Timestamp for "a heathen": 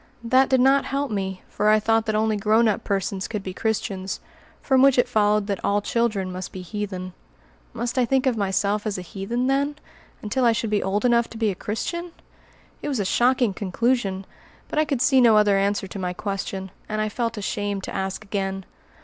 8.97-9.45